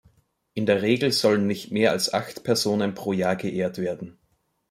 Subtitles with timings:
[0.55, 4.17] In der Regel sollen nicht mehr als acht Personen pro Jahr geehrt werden.